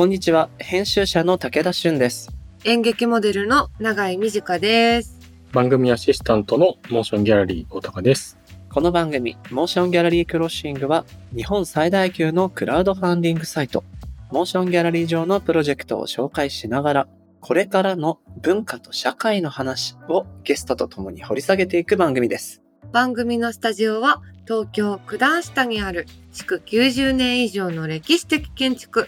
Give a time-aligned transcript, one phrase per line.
[0.00, 2.30] こんにちは、編集者の武田俊です。
[2.64, 5.18] 演劇モデルの永井美智香です。
[5.52, 8.38] 番組アシスタントのモーションギャラリー大高です。
[8.72, 11.04] この番組、モーションギャラリークロッシングは、
[11.36, 13.84] 日本最大級のクラウドファンディングサイト、
[14.32, 17.08] モーションギャラリー上のプロジェクトを紹介しながら、
[17.42, 22.62] これからの文化と社会の話をゲストと共に掘り下げていく番組です。
[22.90, 29.06] 番組のスタジオは東京九段下にある築90年以上の歴史的建築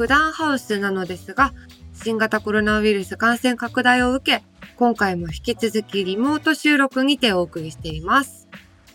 [0.00, 1.52] 九段ハウスなのですが、
[1.92, 4.42] 新型コロナウイルス感染拡大を受け、
[4.76, 8.48] 今回も引き続きリモート収録にてお送りしています。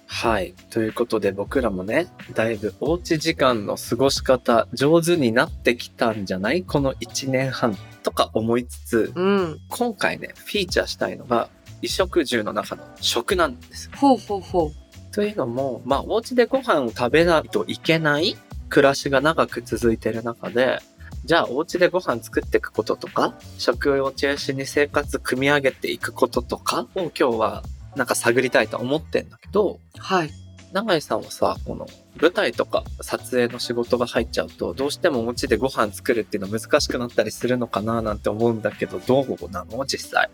[0.08, 0.56] はい。
[0.72, 6.64] ということで僕らもね、だいぶおうち時間の過ごし方上手になってきたんじゃない？
[6.64, 9.60] この1年半とか思いつつ、うん。
[9.70, 11.50] 今回ね、フィーチャーしたいのが、
[11.84, 13.92] 衣食住の中の食なんです。
[13.96, 14.72] ほうほうほ
[15.12, 18.36] というのも、まあ、お家でご飯を食べないといけない
[18.70, 20.80] 暮らしが長く続いている中で、
[21.26, 27.64] じゃあお家でご飯作っていくこととか、食を中心に生活組み上げていくこととかを今日は
[27.96, 30.00] なんか探りたいと思ってんだけど、う。
[30.00, 30.30] はい。
[30.72, 31.88] 永井さんはさ、この
[32.22, 40.30] 舞台とか撮影の仕事が入っちゃうと、どうしてもお家でご飯作るっていうの難しくなったりするのかななんて思うんだけど、どうなの実際？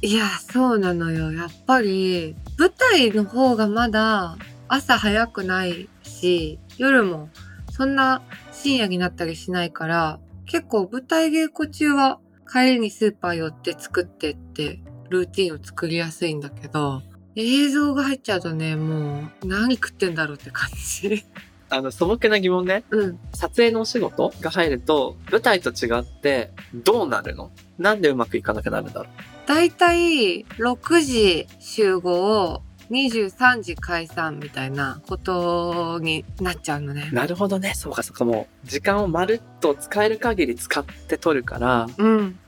[0.00, 1.32] いや、そうなのよ。
[1.32, 7.28] やっぱり、舞台の方がまだ朝早くないし、夜も
[7.70, 10.18] そんな深夜になったりしないから、
[10.52, 17.00] 結構舞台稽古中は帰りにスーパー寄って作ってって、ルーティンを作りやすいんだけど、
[17.36, 20.68] 映像が入っちゃうとね、もう何食ってんだろうって感
[21.00, 21.24] じ。
[21.70, 22.84] あの、素朴な疑問ね。
[22.90, 23.18] うん。
[23.32, 27.50] 撮影のお仕事が入ると、舞台と違ってどうなるの？
[27.78, 29.06] なんでうまくいかなくなるんだろ
[29.46, 32.60] だいたい6時集合、
[32.92, 37.14] 23時解散みたいなことになっちゃうのねう。。
[37.14, 37.72] なるほどね。
[37.74, 38.24] そうかそうか。
[38.24, 42.38] もう、時間をまるっと使える限り使って撮るから、うん。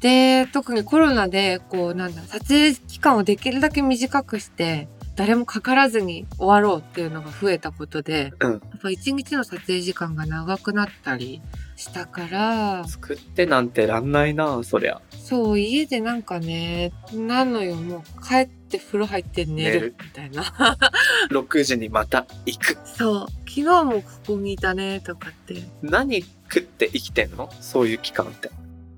[0.00, 11.40] で、特にコロナで、こう、なんだ、撮影期間をできるだけ短くして、誰もかからずに終わろうっていうのが増えたことで、うんやっぱ一日の撮影時間が長くなったり
[11.76, 15.00] したから、作ってなんてらんないな、そりゃ。
[15.10, 20.42] そう、家でなんかね、なのよ、もう帰って風呂入って寝るみたいな。
[21.30, 22.78] 6時にまた行く。
[22.84, 25.62] そう、昨日もここにいたね、とかって。
[25.82, 27.50] 何食って生きてんの？
[27.60, 28.50] そういう期間って。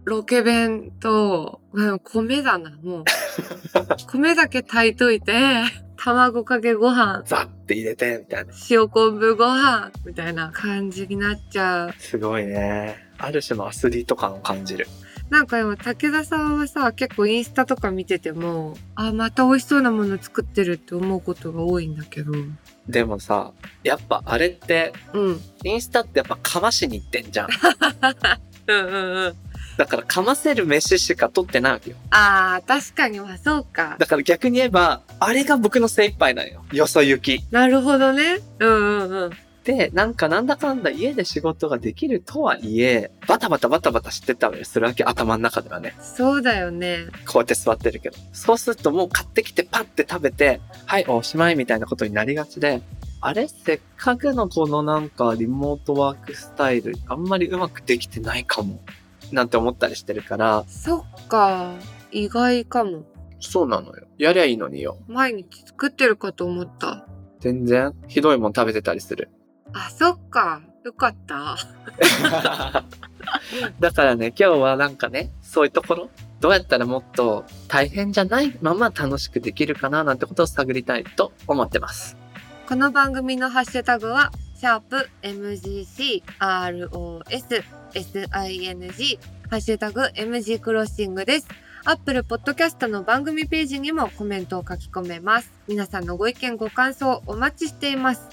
[0.04, 3.04] ロケ弁と、うん米だな、もう。
[4.10, 5.32] 米だけ炊いといて、
[5.98, 8.52] 卵かけご飯、ザッて入れて、みたいな。
[8.70, 11.92] 塩昆布ご飯、みたいな感じになっちゃう。
[11.98, 12.96] すごいね。
[13.18, 14.86] ある種のアスリート感を感じる。
[15.28, 22.32] なんか今、武田さんはさ、結構インスタとか見てても、あ、また美味しそうなもの作ってるって思うことが多いんだけど。
[22.88, 25.40] でもさ、やっぱあれって、うん。
[25.64, 27.48] インスタってやっぱかましに行ってんじゃん。
[28.68, 28.94] うんうん
[29.26, 29.34] うん。
[29.78, 31.96] だからかませる飯しか撮ってないわけよ。
[32.10, 33.94] あー、確かにはそうか。
[33.98, 36.64] だから逆に言えば、あれが僕の精一杯なのよ。
[36.72, 37.46] よそ行き。
[37.52, 38.40] なるほどね。
[38.58, 39.30] うんうんうん。
[39.62, 45.94] で、なんかなんだかんだ家で仕事ができるとはいえ、バタバタバタバタしてたりするわけ、頭の中ではね。
[46.00, 47.06] そうだよね。
[47.24, 48.16] こうやって座ってるけど。
[48.32, 52.82] そうするともう買ってきてパッて食べて、はい、おしまいみたいなことになりがちで、
[53.20, 58.80] あれせっかくのこのなんかリモートワークスタイル、あんまりうまくできてないかも。
[59.32, 61.72] なんて思ったりしてるから、そっか。
[62.10, 63.04] 意外かも。
[63.40, 64.06] そうなのよ。
[64.18, 64.98] やりゃいいのによ。
[65.06, 67.06] 毎日作ってるかと思った。
[67.40, 69.30] 全然、ひどいもん食べてたりする。
[69.72, 70.60] あ、そっか。
[70.84, 71.56] よかった。
[73.80, 76.10] だからね、今日はなんかね、そういうところ、
[76.40, 78.56] どうやったらもっと大変じゃない？
[78.62, 82.16] まま楽しくできるかななんてことを探りたいと思ってます。
[82.68, 87.62] この番組のハッシュタグは、シャープ MGC ROS
[87.94, 89.18] SING
[89.48, 91.46] ハッシュタグ MG クロッシングです。
[91.84, 95.52] アップルポッドキャストの番組ページにもコメントを書き込めます。
[95.68, 98.28] 皆さんのご意見ご感想お待ちしています。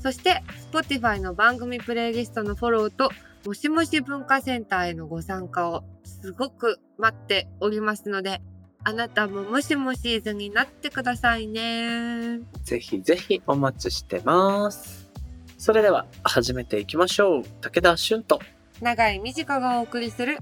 [0.00, 3.10] そして、Spotify の番組プレイリストのフォローと、
[3.46, 8.42] もしもし文化センターへのご参加をすごく待っておりますので、
[8.84, 12.40] あなたももしもシーズンになってくださいね。
[12.64, 14.99] ぜひぜひお待ちしてます。
[15.60, 17.42] それでは始めていきましょう。
[17.60, 18.40] 武田俊と
[18.80, 20.38] 長い短がお送りする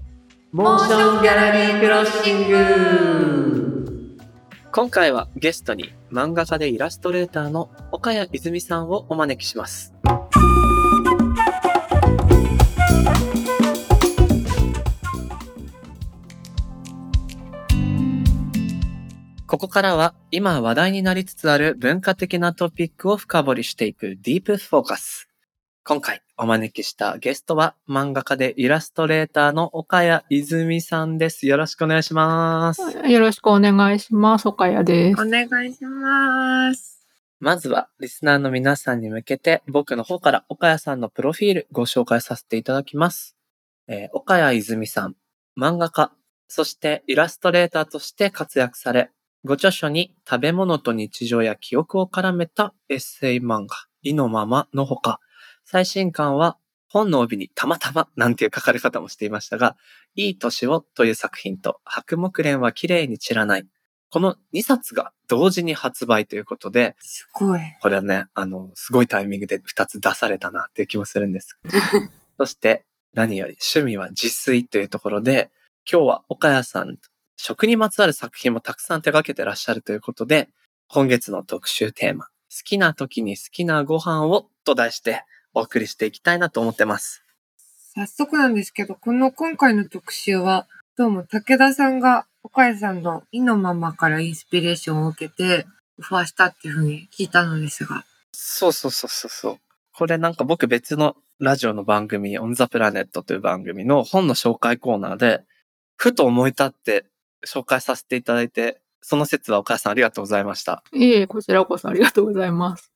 [0.52, 4.16] モーションギャラリークロッシング
[4.70, 9.92] 今回はゲストに漫画家でイラストレーターの岡谷泉さんをお招きします。
[19.48, 25.26] ここからは今話題になりつつある文化的なトピックを深掘りしていくディープフォーカス。
[25.84, 31.46] 今回お招きしたゲストは漫画家でイラストレーターの岡谷泉さんです。
[31.46, 32.82] よろしくお願いします。
[33.08, 34.46] よろしくお願いします。
[34.48, 35.22] 岡谷です。
[35.22, 37.08] お願いします。
[37.40, 43.34] まずはリスナーの皆さんに向けて僕の方から岡谷さんのプロフィールご紹介させていただきます。
[43.86, 45.16] えー岡谷泉さん、
[45.58, 46.12] 漫画家、
[46.48, 49.10] そしてイラストレーターとして活躍され、
[49.44, 55.20] ご著書に食べ物と日常や記憶を絡めたエッセイ漫画、意のままのほか、
[55.64, 56.58] 最新刊は
[56.88, 59.76] 本の帯にたまたまなんていう書かれ方もしていましたが、
[60.14, 63.66] いい年をという作品と白木蓮は綺麗に散らない。
[64.10, 67.60] この2冊が同時に発売ということで、すごい。
[67.82, 71.58] これはね、あの、すごいタイミングで2つ出されたなっていう気もするんです。
[72.38, 75.50] そして、何より趣味は自炊というところで、
[75.90, 76.96] 今日は岡谷さん、
[77.40, 80.50] 食にまつわる作品もたくさん手掛けてらっしゃるということで、
[80.88, 82.30] 今月の特集テーマ、好
[82.64, 85.24] きな時に好きなご飯をと題して
[85.54, 87.22] お送りしていきたいなと思ってます。
[87.94, 95.64] 早速なんですけど、この今回の特集は、どうも武田さんが岡谷さんの意のままからインスピレーションを受けて、
[96.00, 98.04] オファーしたっていうふうに聞いたのですが。
[98.32, 99.58] そうそうそうそうそう。
[99.92, 105.44] これなんか僕別のラジオの番組、オンザプラネットという番組の本の紹介コーナーで、
[105.96, 107.06] ふと思い立って
[107.46, 110.82] 紹介させていただいて、その説は岡谷さんありがとうございました。
[110.92, 112.92] いえ、こちらこそありがとうございます。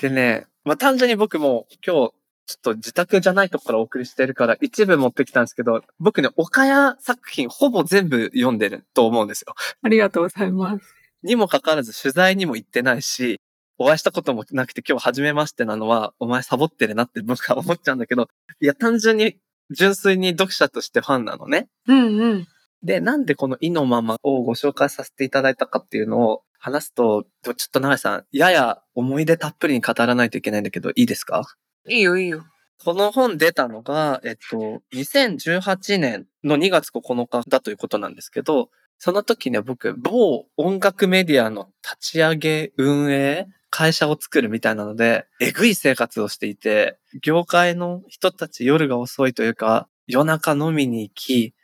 [0.00, 2.12] でね、まあ、単純に僕も今日、
[2.46, 9.54] ちょっと自宅じゃないとこからお送りしてるから一部持ってきたんですけど、僕ね、岡谷作品ほぼ全部読んでると思うんですよ。
[9.82, 10.94] ありがとうございます。
[11.22, 13.40] にもかかわらず取材にも行ってないし、
[13.78, 18.28] お会いしたこともなくて今日初めましてなのは、お前サボってるなって僕は思っちゃうんだけど、
[18.60, 19.38] いや、単純に
[19.70, 21.68] 純粋に読者としてファンなのね。
[21.88, 22.46] うんうん。
[22.84, 31.42] で、なんでこの意のままをご紹介させていただいたかっていうのを話すと、ちょっと長井さん、やや思い出たっぷりに語らないといけないんだけど、いいですか？
[31.88, 32.44] いいよいいよ。
[32.84, 51.54] この本出たのが、えっと、2018年の2月9日だということなんですけど、その時ね、僕、某音楽メディアの立ち上げ、運営、会社を作るみたいなので、えぐい生活をしていて、業界の人たち夜が遅いというか、夜中飲みに行き、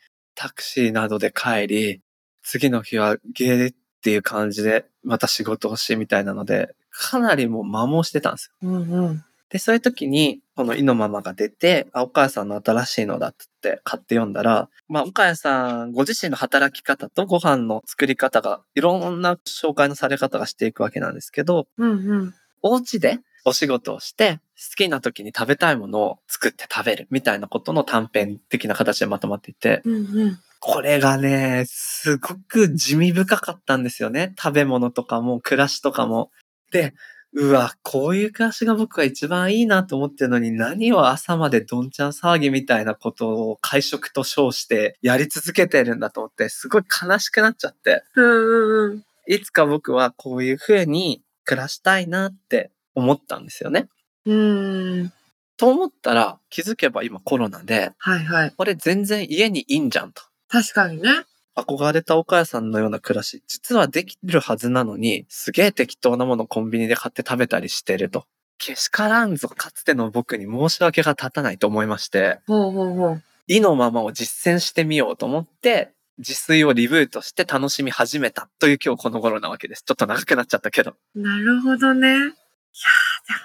[0.41, 2.01] タクシーなどで帰り、
[2.43, 9.25] 次の日はゲーっていう感じで、また仕事をしみたいなので、かなりもう摩耗してたんですようんうん。
[9.51, 22.35] で、そういう時に、この意のままが出て、あ、岡谷さんの新しいのだっつって買って読んだら、まあ、岡谷さんご自身の働き方とご飯の作り方が、いろんな紹介のされ方がしていくわけなんですけど、うんうん。
[22.63, 30.39] お家でお仕事をして、好きな時に食べたいものを作って食べるみたいなことの短編的な形でまとまっていて、うんうん。
[30.61, 34.35] これがね、すごく地味深かったんですよね。
[34.39, 36.31] 食べ物とかも、暮らしとかも。
[36.71, 36.95] で、
[37.33, 49.05] うわ、こういう暮らしが僕は一番いいなと思ってるのに、何を朝までどんちゃん騒ぎみたいなことを会食と称してやり続けてるんだと思って、すごい悲しくなっちゃって、うんうんうん。
[49.29, 53.89] いつか僕はこういう風に暮らしたいなって思ったんですよね。
[54.27, 55.13] うーん。
[55.57, 58.55] と思ったら、気づけば今コロナで、はいはい。
[58.57, 60.23] これ全然家にいいんじゃんと。
[60.49, 61.11] 確かにね。
[61.57, 68.25] 憧れた岡谷さんのような暮らし、実はできるはずなのに、すげえ適当なものコンビニで買って食べたりしてると。
[68.59, 73.23] けしからんぞ、かつての僕に申し訳が立たないと思いまして、ほうほうほう。
[73.47, 79.83] 意のままを実践してみようと思って、自炊をリブートして楽しみ始めたという今日この頃なわけです。
[79.85, 80.95] ちょっと長くなっちゃったけど。
[81.15, 82.35] なるほどね。
[82.73, 82.79] い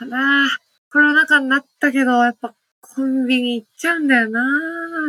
[0.01, 0.49] やー、でもな
[0.91, 4.41] コロナ禍になったけど、やっぱコンビニ行っちゃうんだよな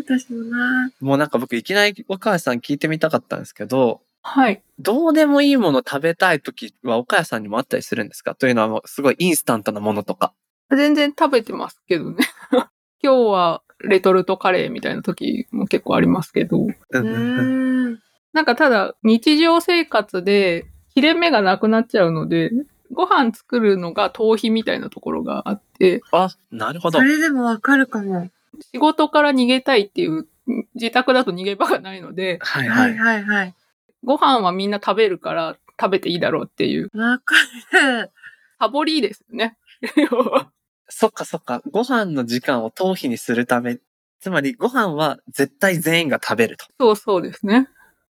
[0.02, 4.62] 私もなもうなんか僕いきなり岡谷さん聞いてみたかったんですけど、はい。
[4.80, 8.34] どうでもいいもの食べたい時は岡谷さんにもあったりするんですか？
[8.34, 10.32] というのはもうすごいインスタントなものとか。
[10.70, 12.16] 全然食べてますけどね。
[13.00, 16.66] 今日はレトルトカレーみたいな時も結構ありますけど。
[16.90, 22.50] なんかただ日常生活で切れ目がなくなっちゃうので、
[22.96, 27.04] ご飯作るのが逃避みたいなところがあって、あ、なるほどそ。
[27.04, 28.30] れでもわかるかも。
[28.72, 30.26] 仕事から逃げたいっていう、
[30.74, 32.98] 自宅だと逃げ場がないので、はいはいはい。
[32.98, 33.54] はいはい。
[34.02, 37.34] ご飯はみんな食べるから食べていいだろうっていう、わか
[37.72, 38.10] る。
[38.58, 39.58] サボリーですよね。
[40.88, 41.62] そっかそっか。
[41.70, 43.78] ご飯の時間を逃避にするため。
[44.20, 46.64] つまりご飯は絶対全員が食べると。
[46.80, 47.68] そうそうですね。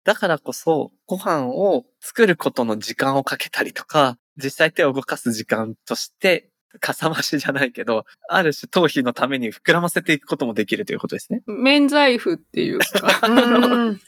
[0.04, 6.48] だからこそ、ご飯を作ることの時間をかけたりとか、実際手を動かす時間として、
[6.80, 11.42] かさ増しじゃないけど、ある種逃避のために膨らませていくこともできるということですね。
[11.46, 12.86] 免罪符っていうか、
[13.28, 14.00] う。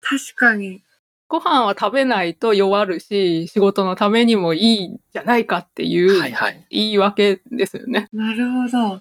[0.00, 0.82] 確かに。
[1.28, 6.66] ご飯は食べないと弱るし、仕事のためにもいいんじゃないかっていうはいはい。
[6.68, 8.08] 言い訳ですよね。
[8.12, 9.00] なるほど。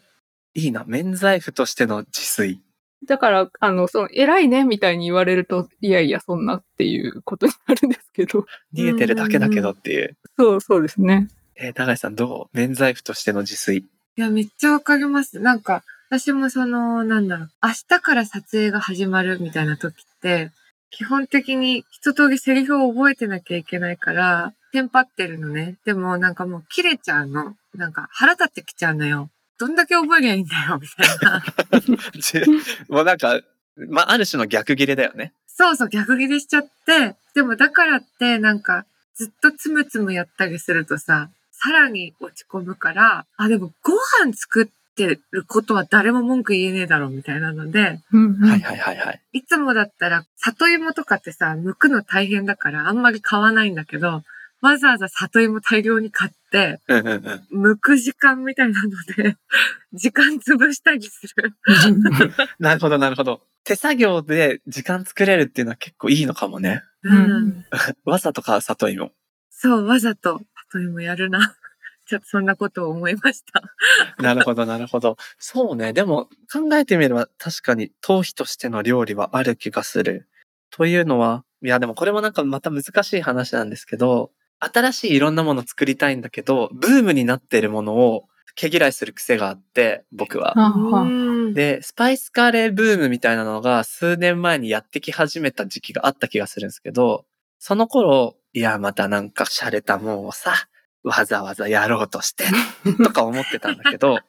[0.54, 0.86] いいな。
[0.88, 2.62] 免罪符としての自炊。
[3.08, 8.46] だから、あの、その、偉いねみたいに言われると、いやいや、そんなっていうことになるんですけど。
[8.76, 10.18] 逃げてるだけだけどっていう。
[10.38, 11.28] そう、そうですね。
[11.56, 12.58] えー高橋さんどう？
[12.58, 13.80] 免罪符としての自炊。
[13.80, 15.40] いや、めっちゃわかります。
[15.40, 20.52] なんか、私もその、なんだろう、明日から撮影が始まるみたいな時って、
[20.90, 25.78] 基本的に一通りセリフを覚えてなきゃいけないから、テンパってるのね。
[25.86, 27.56] でもなんかもう切れちゃうの。
[27.76, 29.30] なんか腹立ってきちゃうのよ。
[29.62, 31.44] どんだけ覚えりゃいいんだよ、みたいな。
[32.20, 32.42] じ
[32.90, 33.40] もうなんか、
[33.90, 35.34] まあ、ある種の逆切れだよね。
[35.48, 43.94] そうそう、逆ギレしちゃって、でもだからって、なんか、ずっとつむつむやったりするとさ、さらに落ち込むから、あ、でもご
[44.26, 47.82] 飯作ってることは誰も文句言えねえだろうみたいなので。
[47.82, 49.22] はいはいはいはい。
[49.34, 54.24] いつもだったら、里芋とかってさ、剥くの大変だからあんまり買わないんだけど、
[54.62, 56.80] わざわざ里芋大量に買って。
[56.88, 58.90] 剥く時間みたいなの
[59.24, 59.36] で、
[59.94, 61.54] 時間潰したりする。
[62.60, 63.42] なるほどなるほど。
[63.64, 66.84] 手作業で時間作れるっていうのは結構いいのかもね。
[67.04, 67.48] ううん。
[67.50, 67.66] ん。
[68.06, 69.12] わざとか里芋。
[69.50, 70.42] そう、わざと
[70.72, 71.56] 里芋やるな。
[72.06, 73.64] ちょっとそんなことを思いました。
[74.22, 75.18] なるほどなるほど。
[75.40, 75.94] そうね。
[75.94, 80.28] でも考えてみれば確かに頭皮としての料理はある気がする。
[80.72, 88.26] というのは、いやでもこれもなんかまた難しい話なんですけど、新しいいろんなもの作りたいんだけど、ブームになっているものを
[88.56, 90.54] 毛嫌いする癖があって、僕は。
[91.54, 97.26] で、スパイスカレーブームみたいなのが数年前にやってき始めた時期があった気がするんですけど、
[97.60, 100.54] その頃、いや、またなんか洒落たもんをさ、
[101.04, 102.46] わざわざやろうとして、
[103.04, 104.20] とか思ってたんだけど、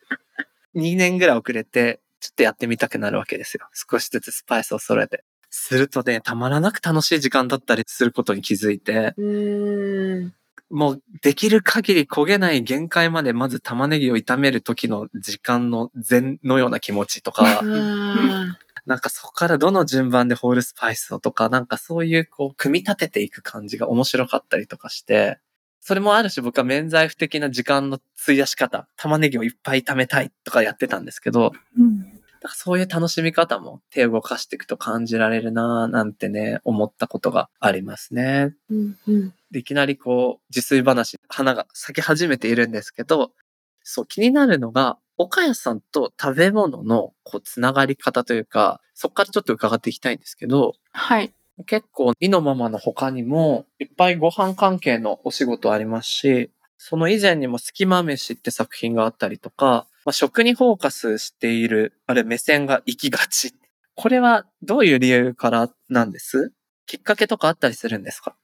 [0.76, 3.68] 2年ぐらい遅れて、ちょっとやってみたくなるわけですよ。
[3.72, 5.24] 少しずつスパイスを揃えて。
[5.54, 9.14] するとね、たまらなく楽しい時間だったりすることに気づいて。
[10.70, 17.62] もうできる限り焦げない限界までまず玉ねぎを炒める時の時間の禅のような気持ちとか、あ
[18.86, 25.38] なんかそこからどの順番でホールスパイスをとか、なんかそういうこう、組み立てていく感じが面白かったりとかして、
[25.80, 32.11] それもある種僕は免罪符的な時間の費やし方、玉ねぎをいっぱい炒めたいとかやってたんですけど、うん
[32.42, 38.54] なんかそういう楽しみ方も手を動かしていくと感じられるなぁなんてね、思ったことがありますね。
[38.70, 43.32] ーうんうんでいきなりこう、自炊話、花が咲き始めているんですけど、
[43.84, 51.32] そう、気になるのが、岡谷さんと食べ物のこう、つながり方というか、そこからちょっと伺っていきたいんですけど、はい。
[51.66, 63.54] 結構、イのママの他にも、いっぱいご飯関係のお仕事ありますし、その以前にも隙間飯って作品があったりとか、まあ、食にフォーカスしている、あれ目線が行きがち。
[63.94, 66.52] これはどういう理由からなんです？
[66.86, 68.34] きっかけとかあったりするんですか？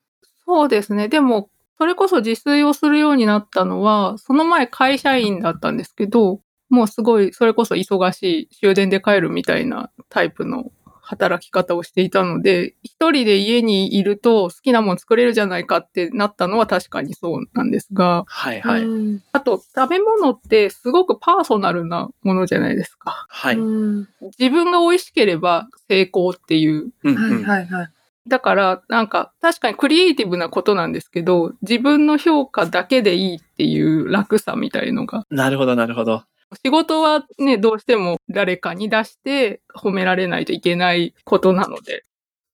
[0.46, 1.08] そうですね。
[1.08, 10.70] でも、それこそ自炊をするようになったのは、その前会社員だったんですけど、もうすごい、それこそ忙しい、終電で帰るみたいなタイプの
[11.08, 18.82] 働き方をしていたので、一人で家にいると好きなもの作れるじゃないかってなったのは確かにそうなんですが、はいはい。
[18.82, 23.24] うんあと食べ物ってすごくパーソナルなものじゃないですか。
[23.30, 23.56] はい。
[23.56, 23.60] う
[24.02, 27.90] ん自分が美味しければ成功っていううんはいうんはいはい。
[28.26, 35.24] だから、なんか、確かにクリエイティブなことなんですけど、自分の評価だけでいいっていう楽さみたいのが。
[35.30, 36.24] なるほど、なるほど。
[36.54, 42.04] 仕事はね、どうしても誰かに出して褒められないといけないことなので、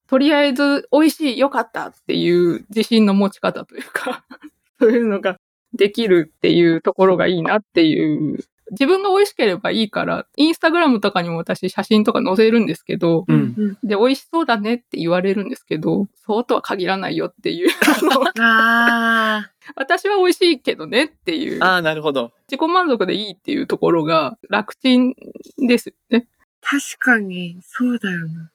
[0.07, 4.25] とりあえず美味しい、良かったっていう自信の持ち方というか、
[4.79, 5.39] そういうのが
[5.73, 8.39] できるっていうところがいいなっていう。
[8.71, 13.55] 自分が美味しければいいから、インスタグラムとかにも私写真とか載せるんですけど、うん。
[13.57, 17.69] うんで、美味しそうだねって言われるんですけど、そうとは限らないよっていう。
[17.85, 21.63] あのあ私は美味しいけどねっていう。
[21.63, 22.31] ああ、なるほど。
[22.49, 25.13] 自己満足でいいっていうところが楽ちん
[25.57, 26.27] ですよね。
[26.61, 28.51] 確かに、そうだよな。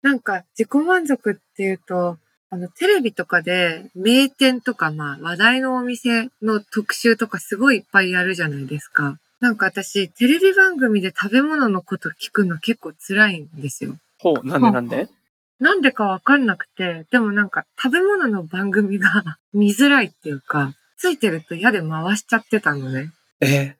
[0.00, 2.18] なんか、自己満足っていうと、
[2.50, 9.18] あの、テレビとかで、名店とか、まあ、話題のお店の特集とかすごいいっぱいやるじゃないですか。
[9.42, 13.96] なんか私、テレビ番組で食べ物のこと聞くの結構辛いんですよ。
[14.20, 15.08] ほう、なんでなんで？
[15.58, 19.10] なんでかわかんなくて、でもなんか食べ物の番組が
[19.52, 23.10] 見づらいっていうか、ついてると嫌で回しちゃってたのね。
[23.40, 23.74] えー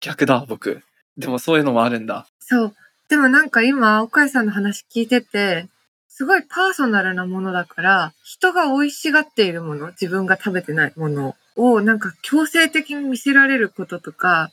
[0.00, 0.82] 逆だ、僕。
[1.16, 2.26] でもそういうのもあるんだ。
[2.40, 2.74] そう。
[3.08, 5.68] でもなんか今、岡井さんの話聞いてて、
[6.08, 14.50] すごいパーソナルなものだから、人が美味しがっているもの、自分が食べてないものをなんか強制的に見せられることとか、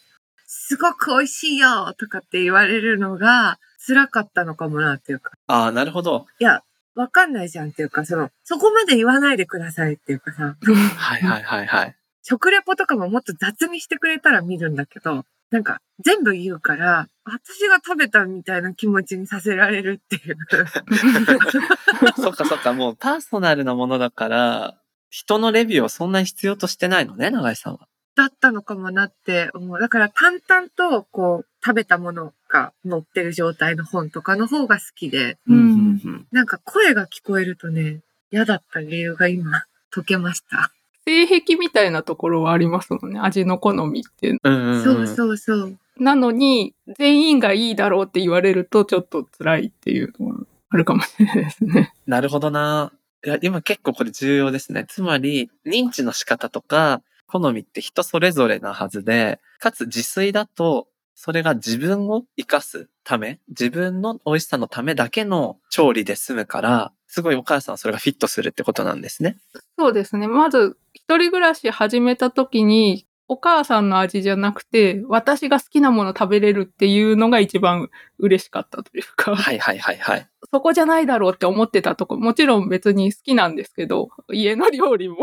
[0.53, 5.31] すごく美味しいよとかって言われるのが辛かったのかもなっていうか。
[5.47, 6.25] ああ、なるほど。
[6.39, 6.61] いや、
[6.93, 11.95] わかんないじゃんっていうか、その、そこまで言わないでくださいっていうかさ、 はいはいはいはい。
[12.21, 20.35] 食レポとかももっと雑にしてくれたら見るんだけど、なんか全部言うから、私が食べたみたいな気持ちにさせられるっていう。
[22.21, 24.77] そっかそっか、もうパーソナルなものだから、
[25.09, 27.87] 人のレビューをそんなに必要としてないのね、長井さんは。
[28.15, 29.79] だったのかもなって思う。
[29.79, 37.99] だから淡々とこう食べたものが載ってる状態の本とかの方が好きで、うんうんなんか声が聞こえるとね、
[38.31, 40.71] 嫌だった理由が今解けました。
[41.05, 43.19] 性癖みたいなところはありますもんね。
[43.19, 44.37] 味の好みって。
[44.43, 45.77] うんうんそうそうそう。
[45.97, 50.35] なのに、全員がいいだろうって言われるとちょっと辛いっていうのは
[50.69, 51.93] あるかもしれないですね。
[52.07, 52.91] なるほどな。
[53.23, 54.85] いや、今結構これ重要ですね。
[54.87, 57.01] つまり、認知の仕方とか、
[57.31, 69.37] 好みって人それぞれなはずで、かつ自炊だと、それが自分を生かすため、自分の美味しさのためだけの調理で済むから、すごいお母さんそれがフィットするってことなんですね。
[69.77, 70.27] そうですね。
[70.27, 80.27] まず、一人暮らし始めた時に、お母さんの味じゃなくて、私が好きなもの食べれるっていうのが一番嬉しかったというか、はいはいはいはい。
[80.51, 85.15] そこじゃないだろうって思ってたとこ、もちろん別に好きなんですけど、家の料理も。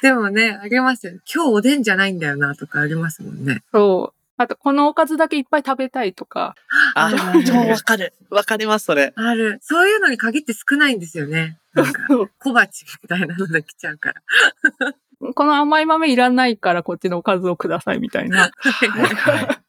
[0.00, 1.12] でもね、あげますよ。
[1.30, 3.62] 今日おでんじゃないんだよなとかありますもんね。
[3.74, 4.20] そう。
[4.38, 6.54] あと、このおかずだけいっぱい食べたいとか、
[6.94, 8.14] ああるある超わかる。
[8.30, 9.12] わかります、それ。
[9.14, 9.58] ある。
[9.60, 11.58] そういうのに限って少ないんですよね。
[11.74, 12.06] なんか、
[12.38, 14.22] 小鉢みたいなのできちゃうから。
[15.34, 19.60] この甘い豆いらないからこっちのおかずをくださいみたいな、 はいはい。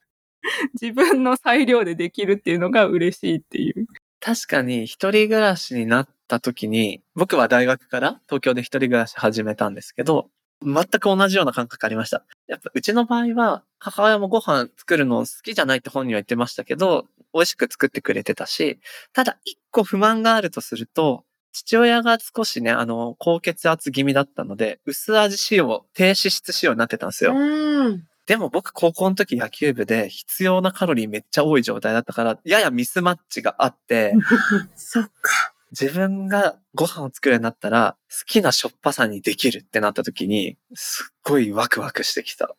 [0.82, 3.88] 自分の裁量でできるっていうのが嬉しいっていう。
[4.20, 10.30] 確かに一人暮らしになった時に、僕は大学から東京で一人暮らし始めたんですけど、
[10.64, 12.24] 全く同じような感覚ありました。
[12.48, 18.80] やっぱうちの場合は、母親もご飯作るの好きじゃないって本人は言ってましたけど、美味しく作ってくれてたし、
[19.14, 27.34] ただ一個不満があるとすると、父親が少しね、あの、高血圧気味だったので、薄味仕様、低脂質仕様になってたんですよ。
[27.36, 28.04] うん。
[28.26, 34.14] でも僕高校の時野球部で必要なカロリーめっちゃ多い状態だったから、ややミスマッチがあって、
[34.76, 35.54] そっか。
[35.72, 42.54] 自分がご飯を作るようになったら、好きなしょっぱさにできるってなった時に、すっごいワクワクしてきた。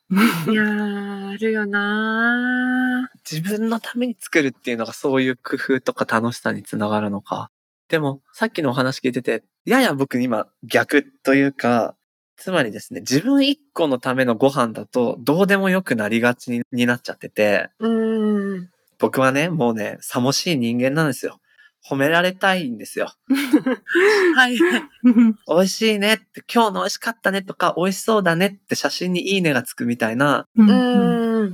[0.51, 7.51] いやー、あるよな自分のために作るっていうのがそういう工夫とか楽しさにつながるのか。
[7.93, 11.95] でも、さっきのお話聞いてて、やや僕今逆というか、
[12.39, 17.87] つまりですね、自分一個のためのご飯だとどうでもよくなりがちにになっちゃってて、ー。
[17.87, 18.71] うん。
[18.99, 21.39] 僕はね、もうね、さもしい人間なんですよ。
[21.87, 23.13] 褒められたいんですよ。
[24.37, 24.57] はい。
[25.47, 30.63] 美味しいねって、今日の美味しかったねとか、美味しそうだねって写真にいいねがつくみたいな、う。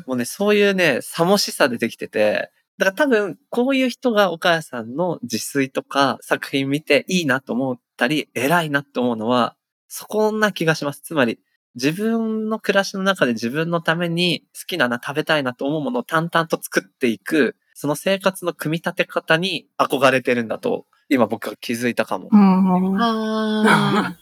[0.06, 9.56] もうね、そういうね、さもしさでできてて、だから多分、こういう人がお母さんの自炊とか作品見ていいなと思ったり、偉いなと思うのは、
[9.88, 11.00] そこんな気がします。
[11.00, 11.40] つまり、
[11.74, 22.28] 自分の暮らしの中で自分のために好きなな、食べたいなと思うものを淡々と作っていく、その生活の組み立て方に憧れてるんだと、今僕は気づいたかも。
[22.30, 24.16] うんあ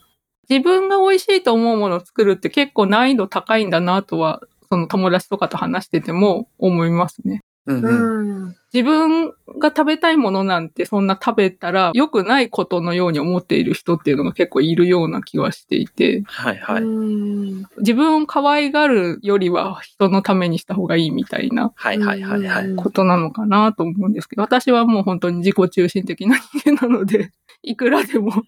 [0.48, 7.42] 自分が美味しいと思うものを作るって結構難易度高いんだなとは、その友達とかと話してても思いますね。
[7.66, 7.88] うんー。
[7.88, 8.44] うん。
[8.44, 8.56] うん。
[8.72, 16.82] 自分が食べたいものなんてそんな食べたら良くないことのように思っている人っていうのが結構いるような気はしていて、はいはい。
[16.82, 22.66] うん自分を可愛がるよりは人のためにした方がいいみたいなはいはいはいはい。
[22.66, 28.42] うんことなのかなと思うんですけど、私はもう本当に自己中心的な人間なので、 いくらでも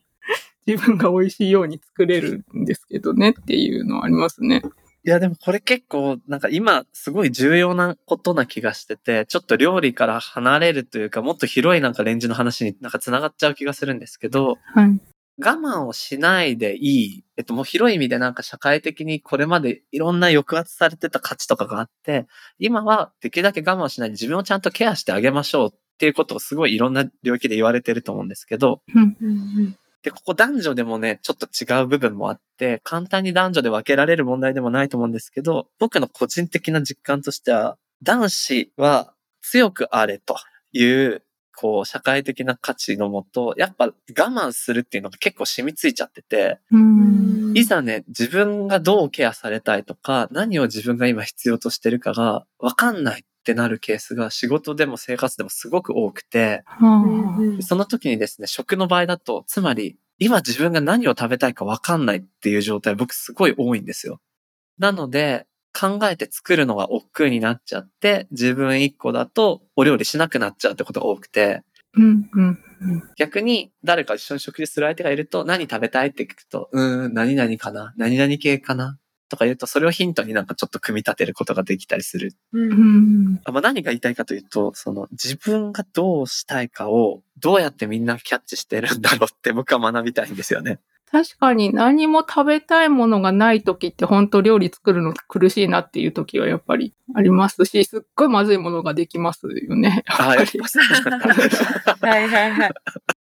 [0.67, 4.63] 自分が美味しいように作れるんですけどねっていうのはありますね。
[5.09, 15.01] いやでもこれ結構なんか今すごい重要なことな気がしてて、ちょっと料理から離れるというかもっと広いなんかレンジの話になんか繋がっちゃう気がするんですけど、はい。
[15.43, 17.25] 我慢をしないでいい。
[17.39, 22.27] えっともう広い意味でなんか社会的にこれまでいろんな抑圧されてた価値とかがあって、
[22.59, 40.37] 今はできるだけ我慢しないで自分をちゃんとケアしてあげましょうっていうことをすごいいろんな領域で言われてると思うんですけど、うんうんで、ここ男女でもね、ちょっと違う部分もあって、簡単に男女で分けられる問題でもないと思うんですけど、僕の個人的な実感としては、男子は強くあれと
[40.73, 41.23] いう、
[41.57, 47.53] こう、社会的な価値のもと、やっぱ我慢するっていうのが結構染みついちゃってて、うん。
[47.57, 56.65] いざね、自分がどうケアされたいとか、何を自分が今必要としてるかが分かんないってなるケースが仕事でも生活でもすごく多くて、
[57.63, 64.21] その時にですね、食の場合だと、つまり、今自分が何を食べたいか分かんないっていう状態、僕すごい多いんですよ。
[64.79, 71.63] なので、考えて作るのが億劫になっちゃって、自分一個だとお料理しなくなっちゃうってことが多くて、
[71.97, 72.59] うんうん。
[73.17, 82.35] 逆に誰か一緒に食事する相手がいると、何食べたいって聞くと、うーん、何々かな何々系かなとか言うと、それをヒントになんかちょっと組み立てることができたりする。
[82.53, 82.59] う。
[82.59, 90.81] うんまあ、何が言いたいかというと、その自分がどうしたいかをどうやってみんなキャッチしてるんだろうって僕は学びたいんですよね。
[91.11, 100.05] 確かに何も食べたいものがない時って本当料理作るの苦しいなっていう時はやっぱりありますし、すっごいまずいものができますよね。
[100.07, 101.29] ああ、やっぱそうなんだ
[102.09, 102.71] はいはいはい。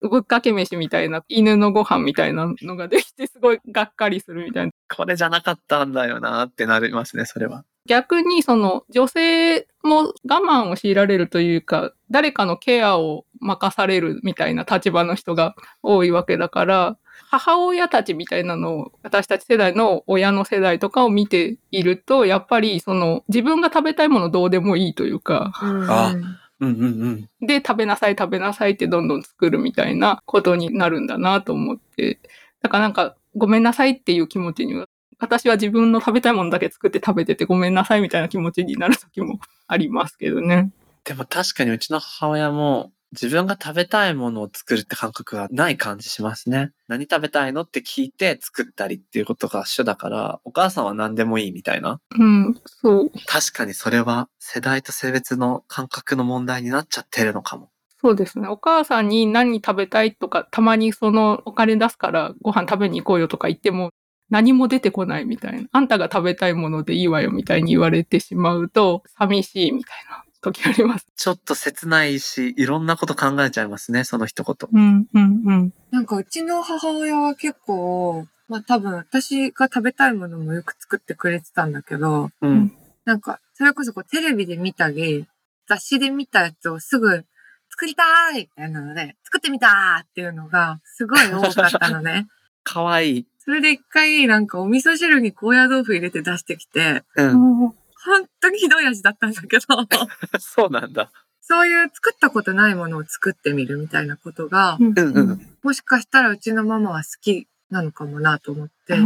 [0.02, 4.72] ぶっかけ飯みたいな、犬のご飯みたいなのができてすごいがっかりするみたいな。
[4.94, 7.64] これじゃなかったんだよなってなりますね、それは。
[7.86, 16.98] 逆にその女性も我慢を強いられるというか、誰かのケアを任されるみたいな立場の人が多いわけだから、
[17.30, 26.16] 母親たちみたいなのを、私たち世代の親の世代とかを見ていると、やっぱりその自分が食べたいものどうでもいいというか、あ
[26.60, 27.48] うんうんうん。
[27.48, 32.20] で、食べなさい食べなさいってどんどん作るみたいなことになるんだなと思って、
[32.62, 34.88] だからなんか、ごめんなさいっていう気持ちには、
[35.20, 40.72] 私は自分の食べたいものだけ作って食べててごめんなさいみたいな気持ちになる時もありますけどね。
[41.04, 46.72] でも確かにうちの母親も自分が食べたいものを作るって感覚がない感じしますね。
[46.88, 52.02] 何食べたいのって聞いて作ったりっていうことが主だから、お母さんは何でもいいみたいな。
[52.18, 57.70] うん、そう、確かにそれは世代と性別の感覚の問題になっちゃってるのかも。
[58.00, 58.48] そうですね。
[58.48, 63.92] お母さんに何食べたいとか、たまにそのお金出すからご飯食べに行こうよとか言っても、
[64.30, 65.70] 何も出てこないみたいな。
[65.72, 71.06] あんたが食べたいものでいいわよみたいに言われてしまうと、寂しいみたいな時あります。
[71.16, 74.56] ちょっと切ないし、いろんなこと考えちゃいますね、その一言。
[74.72, 75.74] うん、うん、うん。
[75.92, 82.72] なんかうちの母親は結構、まあ多分私が食べたいものもよく作ってくれてたんだけど、うん。
[83.06, 85.28] なんかそれこそこうテレビで見たり、
[85.68, 87.26] 雑誌で見たやつをすぐ
[87.70, 92.28] 作りたいみたいなので、作ってみたっていうのがすごい多かったのね。
[92.64, 93.28] かわいい。
[93.38, 97.74] それで一回なんかお味噌汁に高野豆腐入れて出してきて、うん。
[98.08, 99.66] 本当にひどい味だったんだけど、
[100.40, 101.12] そうなんだ。
[101.42, 105.58] そういう作ったことないものを作ってみるみたいなことが、うんうんうん。
[105.64, 108.98] もしかしたらうちのママは好きなのかもなと思って、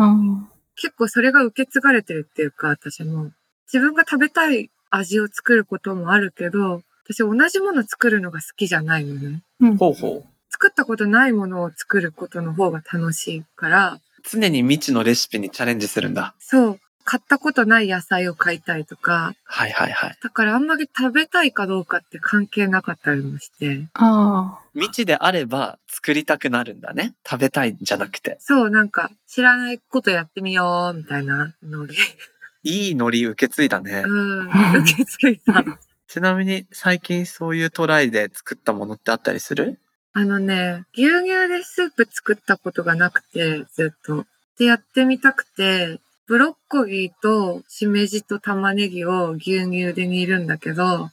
[0.76, 3.32] 結構それが受け継がれてるっていうか、私も。
[3.72, 9.44] 自分が食べたい味を作ることもあるけど、私同じもの作るのが好きじゃないのね。
[9.60, 10.32] うんほうほう。
[10.50, 16.36] 作ったことないものを作ることの方が楽しいから、常に未知のレシピにチャレンジするんだ。
[16.40, 20.18] そう、買ったことない野菜を買いたいとか、はいはいはい。
[20.22, 27.14] だからあんまり食べたいかどうかって関係なかったりもして、あ未知であれば作りたくなるんだね。
[27.28, 28.38] 食べたいんじゃなくて。
[28.40, 31.96] そう、なんか知らないことやってみよう、みたいなので、
[32.64, 34.04] いいノリ受け継いだね。
[34.06, 35.64] うん、受け継いだ。
[36.08, 39.80] ちなみに最近そういうトライで作ったものってあったりする？
[40.14, 44.26] あのね、牛乳でスープ作ったことがなくて、ずっと。
[44.60, 51.10] で、やってみたくて、ブロッコリーとしめじと玉ねぎを牛乳で煮るんだけど、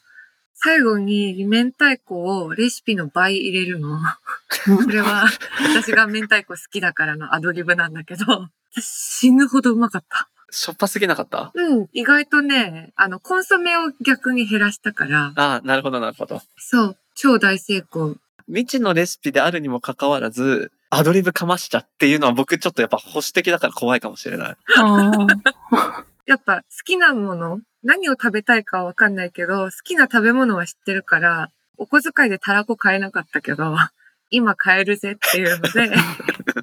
[0.55, 3.99] 最後に明太子をレシピの倍入れるの。
[4.49, 5.27] それは
[5.61, 8.47] 私が明太子好きだからのアドリブなんだけど、
[8.81, 10.29] 死ぬほどうまかった。
[10.53, 11.51] しょっぱすぎなかった？
[11.53, 16.41] うん、意外とね、あの、コンソメを逆に減らしたから、ああ、なるほどなるほど。
[16.59, 18.15] そう、超大成功。
[18.47, 24.57] 未知のレシピであるにもかかわらず、アドリブかましちゃっていうのは僕ちょっとやっぱ保守的だから怖いかもしれない。
[26.27, 33.77] やっぱ好きなもの、何を食べたいかはわかんないけど、好きな食べ物は知ってるから、お小遣いでたらこ買えなかったけど、
[34.31, 35.89] 今買えるぜっていうので、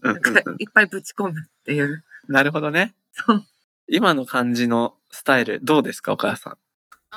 [0.04, 2.04] なんかいっぱいぶち込むっていう。
[2.28, 2.94] なるほどね。
[3.14, 3.44] そう。
[3.88, 6.58] 今の感じのスタイルどうですかお母さん？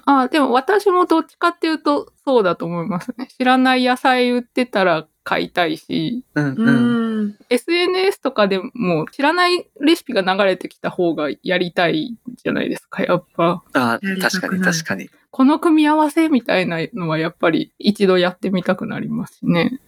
[0.04, 3.26] ああ、でも私もどっちかっていうとそうだと思いますね。
[3.36, 7.26] 知らない野菜売ってたら買いたいし、うんううん。
[7.26, 7.36] ん。
[7.50, 13.62] SNS とかでも知らないレシピが流れてきた方がやりたいじゃないですか、やっぱ。
[13.74, 15.10] あ確かに確かに。
[15.30, 19.80] この組み合わせみたいなのはやっぱり一度やってみたくなりますしね。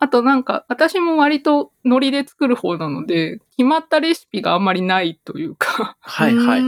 [0.00, 6.60] あとなんか私も割とノリで作る方なので、決まったレシピがあんまりないというか、はいはい。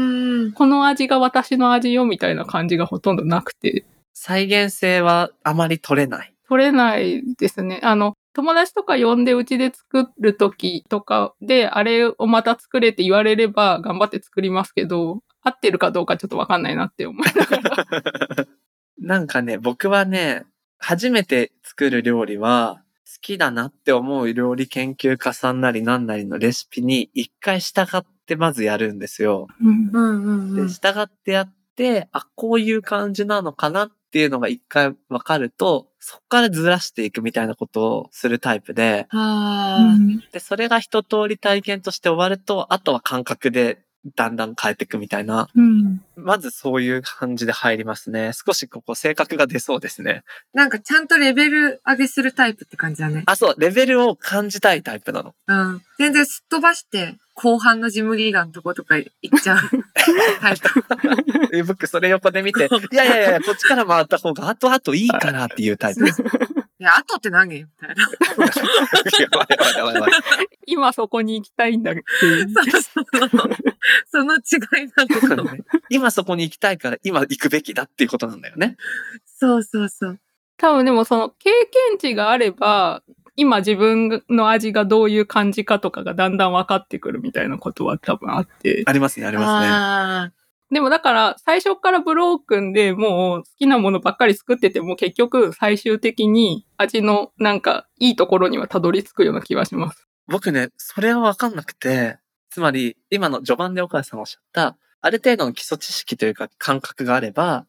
[0.50, 0.52] い。
[0.52, 6.32] この味が私の味よみたいな感じがほとんどなくて、再現性はあまり取れない。
[6.50, 7.80] 取れないですね。
[7.82, 18.46] あの、友達とか呼んでうちで作る時とかで、あれをまた作れって言われれば頑張って作りますけど、合ってるかどうかちょっとわかんないなって思いながら。
[18.98, 20.44] なんかね、僕はね、
[20.78, 29.48] 初めて作る料理は、好きだなって思う料理研究家さんなりなんなりのレシピに一回従ってまずやるんですよ。
[29.60, 30.68] うんうんうんうで、ん。
[30.68, 39.96] 従ってやって、あ、こういう感じなのかなっていうのが一回わかると、そこからずらしていくみたいなことをするタイプで、あ
[40.32, 43.78] で、それが一通り体験として終わると、あとは感覚で
[44.16, 45.48] だんだん変えていくみたいな。
[45.54, 46.02] うん。
[46.16, 48.32] まずそういう感じで入りますね。
[48.32, 50.24] 少しここ性格が出そうですね。
[50.54, 53.24] なんかちゃんとレベル上げするタイプって感じだね。
[53.26, 55.34] あ、そう、レベルを感じたいタイプなの。
[55.46, 55.82] うん。
[55.98, 59.60] 全然すっ飛ばして、後半のジムリーガーのとことか行っちゃう
[60.40, 60.68] タイプ。
[61.52, 66.22] え僕それ横で見て、 いやいやいや、こっちから回った方が後々いいからっていうタイプ です。
[66.22, 67.54] いや、後って何？
[67.54, 68.02] みたいな。
[69.20, 70.10] やばいやばいやばいやばい。
[70.66, 72.50] 今そこに行きたいんだっていう。
[72.52, 73.50] そうそうそう
[74.10, 74.38] その違
[74.82, 75.64] いなのかも。
[75.90, 78.76] 今そこに行きたいから今行くべきだっていうことなんだよね。
[79.26, 80.20] そうそうそう。
[80.56, 81.50] 多分でもその経
[81.88, 83.02] 験値があれば、
[83.36, 88.82] 今自分の味がどういう感じかとかがだんだん分かってくるみたいなことは多分あって。
[88.86, 90.39] ありますね、ありますね。
[90.70, 100.06] でもだから最初からブロークンでもう好きなものばっかり作ってても結局最終的に味のなんかいいところにはたどり着くような気がします。
[100.28, 102.18] 僕ね、それはわかんなくて、
[102.50, 107.66] つまり今の序盤で岡谷さんおっしゃった、ある程度の基礎知識というか感覚があれば。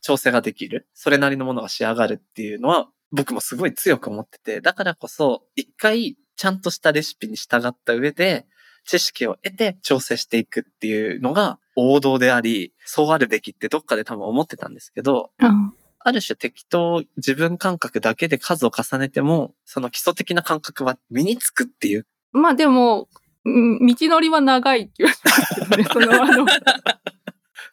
[0.00, 0.86] 調整ができる。
[0.94, 8.46] それなりのものが仕上がるっていうのは僕もすごい強く思ってて、だからこそ一回ちゃんとしたレシピに従った上で
[8.84, 22.06] 知識を得て調整していくっていうのが王道であり、そうあるべきってどっかで多分思ってたんですけど、あある種適当自分感覚だけで数を重ねても、その基礎的な感覚は身につくっていう。
[22.32, 23.08] まあでも、
[23.44, 25.84] うん道のりは長い気がしますけどね。
[25.84, 26.46] そのあの、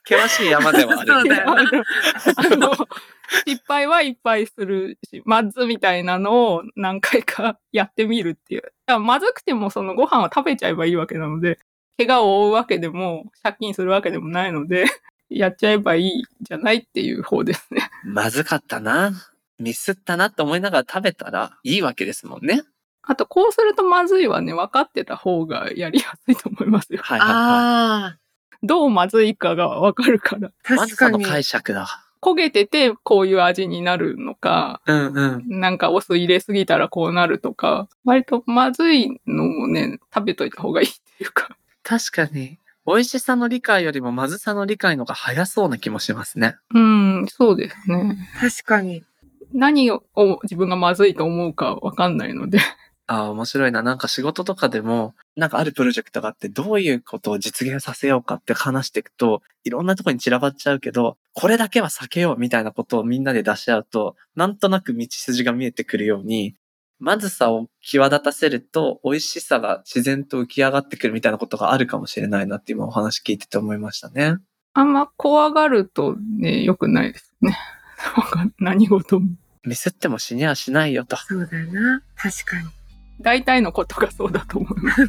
[0.07, 1.13] 険しい山ではある。
[1.13, 2.71] そうだよあの、
[3.47, 8.61] 失敗はいっぱいするし、まずみたいなのを何回かやってみるっていう。
[8.61, 11.59] いやまずくてもそのご飯を食べちゃえばいいわけなので、
[11.97, 14.85] 怪我を負うわけでも、借金するわけでもないので、
[15.29, 17.89] やっちゃえばいいんじゃないっていう方ですね。
[18.03, 19.11] まずかったな。
[19.57, 22.61] ミスったなって思いながら食べたらいいわけですもんね。
[23.01, 27.01] あと、こうするとまずいはね、分かってた方がやりやすいと思いますよ。
[27.01, 28.24] はいはいはあ
[28.65, 30.51] どうまずいかが分かるから。
[30.63, 31.13] 確かに。
[31.13, 32.01] その解釈だ。
[32.21, 35.59] 焦げててこういう味になるのか、うんうん。
[35.59, 41.55] なんかお酢入れすぎたらこうなるとか、割とまずいのもね、食べといた方がいいっていうか。
[41.83, 42.57] 確かに。
[42.87, 46.55] 美味しさの理解よりもまずさの理解の方が早そうな気もしますね。
[46.73, 48.17] うん、そうですね。
[48.39, 49.03] 確かに。
[49.53, 50.03] 何を
[50.43, 52.59] 自分がまずいと思うかわかんないので。
[53.07, 53.83] ああ、面白いな。
[53.83, 66.55] なんか仕事とかでも、なんかあるプロジェクトがあって、どういうことを実現させようかって話していくと、いろんなとこに散らばっちゃうけど、これだけは避けようみたいなことをみんなで出し合うと、なんとなく道筋が見えてくるように、
[66.97, 74.37] まずさを際立たせると、美味しさが自然と浮き上がってくるみたいなことがあるかもしれないなって今お話聞いてて思いましたね。
[74.73, 77.57] あんま怖がるとね、良くないですね。
[78.33, 79.27] なんか何事も。
[79.63, 81.17] ミスっても死にはしないよと。
[81.17, 82.01] そうだよな。
[82.15, 82.67] 確かに。
[83.21, 85.07] 大体のことがそうだと思います。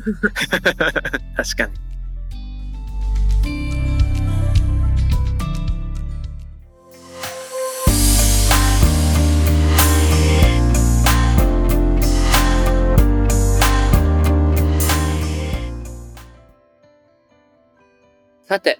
[1.37, 1.87] 確かに。
[18.49, 18.79] さて、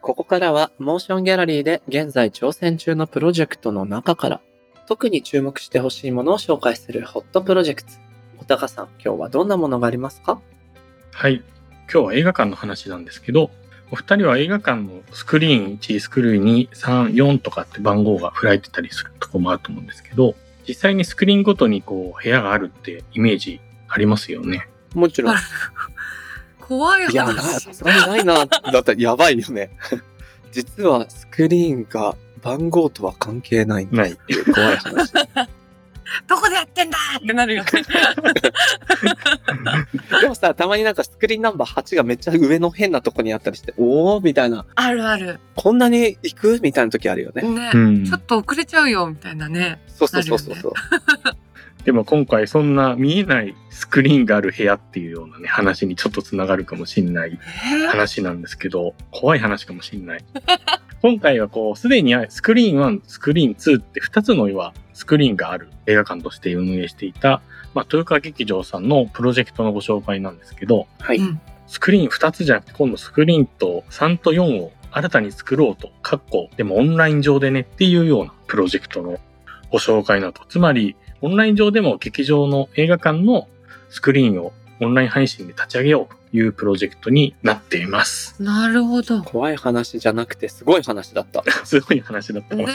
[0.00, 4.40] ここからはモーションギャラリーで現在挑戦中のプロジェクトの中から
[4.86, 8.07] 特に注目してほしいものを紹介するホットプロジェクト。
[8.38, 10.40] 小高さん、今日はどんなものがありますか？
[11.12, 11.42] はい。
[11.92, 13.50] 今日は映画館の話なんですけど、
[13.90, 20.34] お二人は映画館のスクリーン1、スクリーン2、3、4とかって番号が振られてたりするとこもあると思うんですけど、
[20.66, 24.68] 実際にスクリーンごとにこう部屋があるってイメージありますよね。
[24.94, 25.36] もちろん。
[26.60, 27.26] 怖いいや。
[27.72, 28.44] それないな。
[28.44, 29.70] だったらやばいよね。
[30.52, 35.12] 実はスクリーンが番号とは関係ないんだないっていう怖い話。
[36.26, 36.98] どこでやってんだ？
[37.16, 37.70] ってなるよね。
[40.20, 45.40] でもさ、たまになんかスクリーンナンバー8がめっちゃ上の変なとこにあったりして、おーみたいな、あるある。
[45.54, 46.60] こんなに行く？
[46.62, 47.42] みたいな時あるよね。
[47.42, 49.80] ね、うんちょっと遅れちゃうよ、みたいなね。
[49.88, 50.72] そうそうそうそうそう。
[51.84, 57.38] でも今回そんな見えないスクリーンがある部屋っていうようなね、話にちょっとつながるかもしんない
[57.72, 60.24] えー、話なんですけど、怖い話かもしんない。
[61.00, 67.40] 今回はこう、すでにスクリーン1、スクリーン2って2つのはスクリーンがある映画館として運営していた、
[67.74, 71.18] まあ、豊川劇場さんのプロジェクトのご紹介なんですけど、はい。
[71.18, 79.18] うんスクリーン2つじゃなくて、今度スクリーンと3と4を新たに作ろうと、かっこ、でもオンライン上でねっていうようなプロジェクトの
[79.70, 83.48] ご紹介など、つまり、オンライン上でも劇場の映画館の
[83.90, 88.40] スクリーンをオンライン配信で立ち上げようというプロジェクトになっています。
[88.42, 89.20] なるほど。
[89.20, 89.24] ね。
[89.26, 91.42] 怖い話じゃなくてすごい話だった。
[91.64, 92.74] すごい話だったかもし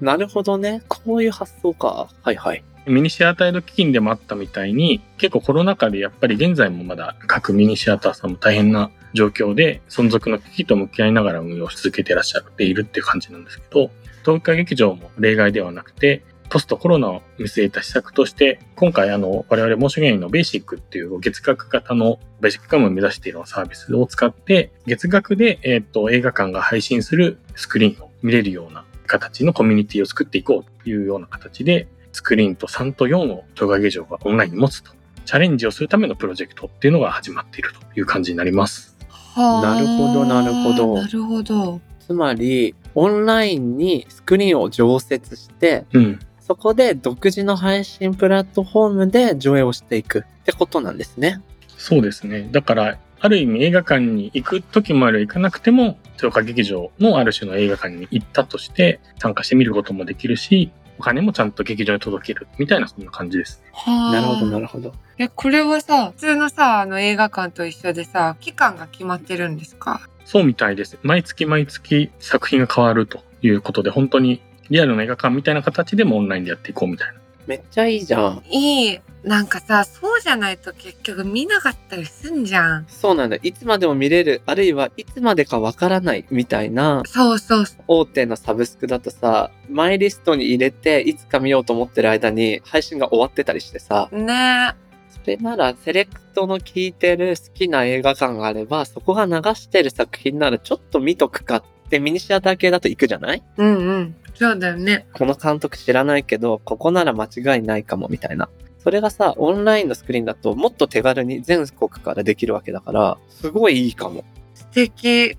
[0.00, 0.82] なるほどね。
[0.88, 2.08] こういう発想か。
[2.22, 2.62] はいはい。
[2.86, 13.90] ミニシアターの基金でもあったみたいに、結構コロナ禍でやっぱり現在もまだ各ミニシアターさんも大変な状況で存続の危機と向き合いながら運用し続けていらっしゃっているっていう感じなんですけど、
[14.24, 34.92] 東海劇場も例外ではなくて、ポストコロナを見据えた施策として、今回あの、我々モーションゲインのベーシックっていう月額型のベーシックカムを目指しているサービスを使って、月額で、えっ、と、映画館が配信するスクリーンを見れるような形のコミュニティを作っていこうというような形で、スクリーンと3と4を東海劇場がオンラインに持つと、
[35.24, 38.96] チャレンジをするためのプロジェクトっていうのが始まっているという感じになります。
[39.08, 41.80] はあなるほどなるほどなるほど。
[42.06, 46.18] つまり、オンラインにスクリーンを常設して、うん。
[46.46, 51.42] そこで独自の配信プラットフォームで上映をしていくってことなんですね。
[51.76, 52.48] そうですね。
[52.52, 63.70] だから、ある意味映画館に行く時もある行かなくても、豊川劇場のある種の映画館に行ったとして参加してみることもできるし、お金もちゃんと劇場に届けるみたいなそんな感じですね。
[63.72, 64.92] はあなるほど、なるほど。
[65.18, 70.00] え、これはさ、普通のさ、あの映画館と一緒でさ、期間が決まってるんですか？
[70.24, 70.98] そうみたいです。
[71.02, 77.14] 毎月毎月作品が変わるということで、本当にリアルな映画館みたいな形でもオンラインでやっていこうみたいな。
[77.46, 78.42] めっちゃいいじゃん。
[78.50, 79.00] いい。
[79.22, 82.86] なんかさ、そうじゃないと結局見なかったりすんじゃん。
[82.88, 83.36] そうなんだ。
[83.42, 94.22] いつまでも見れる、あるいはいつまでかわからないみたいなそうそうそ大手のサブスクだとさ、マイリストに入れていつか見ようと思ってる間に配信が終わってたりしてさ、う。
[94.22, 94.74] ね
[95.08, 103.42] それならセレクトの聞いてる好きな映画館があれば、そこが流してる作品ならちょっと見とくかってミニシアター系だと行くじゃない？
[103.56, 104.14] うんうん。
[104.34, 105.06] そうだよね。
[105.14, 108.48] この監督知らないけど、ここなら間違いないかもみたいな。
[108.78, 114.24] それがさ、オンラインのスクリーンだともっと手軽に全国からできるわけだから、すごいいいかも。
[114.54, 115.36] 素敵。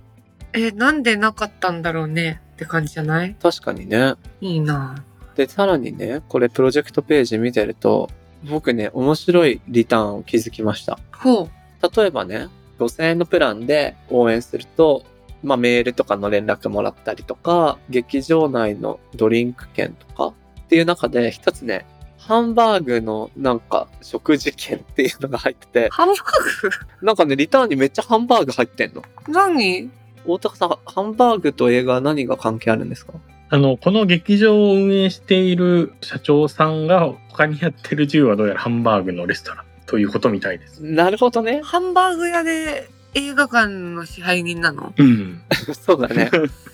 [0.53, 2.41] え、なんでなかったんだろうね？
[2.53, 3.35] って感じじゃない？
[3.41, 4.15] 確かにね。
[4.41, 5.03] いいな
[5.35, 8.09] で、さらにね、これプロジェクトページ見てると、
[8.49, 10.97] 僕ね、面白いリターンを気づきました。
[11.11, 11.49] ほう。
[11.95, 12.47] 例えばね、
[12.79, 15.03] 5000円のプランで応援すると、
[15.43, 20.33] まあメールとかの連絡もらったりとか、劇場内のドリンク券とかっ
[20.67, 21.85] ていう中で一つね、
[22.17, 29.03] ハンバーグのなんか食事券っていうのが入ってて、ハンバーなんかね、リターンにめっちゃハンバーグ入ってんの。
[29.23, 29.89] グ何？
[30.25, 33.13] 大高さん、ハンバーグと映画は何が関係あるんですか？
[33.49, 40.83] あの、この劇場を運営している社長さんが他にやってる銃はどうやらハンバーグのレストランということみたいです。
[40.83, 41.61] なるほどね。
[41.63, 44.93] ハンバーグ屋で映画館の支配人なの？
[44.97, 45.41] うん。
[45.73, 46.29] そうだね。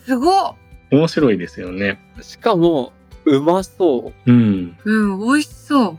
[0.05, 0.55] すごっ
[0.91, 1.99] 面白いですよね。
[2.21, 2.93] しかも、
[3.25, 4.31] うまそう。
[4.31, 4.77] うん。
[4.83, 5.97] うん、美味しそう。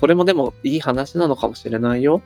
[0.00, 2.20] これもでもいい話なのかもしれないよ。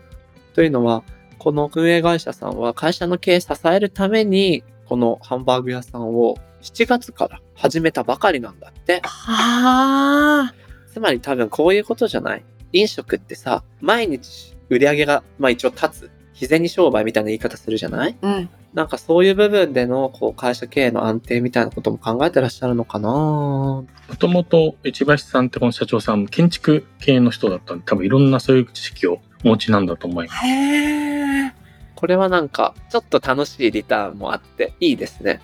[0.55, 1.05] というのは、
[1.39, 9.01] この運営会社さんは会社の経営支えるために、このハンバーグ屋さんを7月から始めたばかりなんだって。
[9.05, 10.55] はあ。
[10.93, 12.45] つまり多分こういうことじゃない？
[12.73, 16.11] 飲食ってさ、毎日売り上げが、まあ一応立つ。
[16.39, 18.17] 日銭商売みたいな言い方するじゃない？
[18.21, 18.49] うん。
[18.75, 23.87] なんかそういう部分でのこう会社経営の安定みたいなことも考えてらっしゃるのかなも
[24.19, 30.47] ともと市橋さんってこの社長さんも建築系の人だったんで、多分いろんなそういう知識をお持ちなんだと思います。
[30.47, 31.53] へえ。
[31.95, 35.41] これはなんか、ちょっと楽しいリターンもあって、いいですね。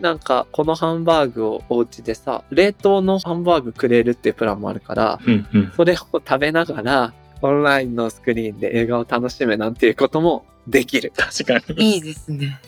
[0.00, 5.72] なんか、このハンバーグをお家でさ、冷凍のハンバーグくれるっていうプランもあるから、うんうん。
[5.76, 11.12] それを食べながら、オンラインのスクリーンで映画を楽しむなんていうこともできる。
[11.14, 11.96] 確かに。
[11.96, 12.60] いいですね。